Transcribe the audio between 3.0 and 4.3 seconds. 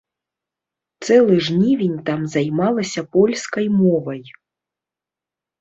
польскай мовай.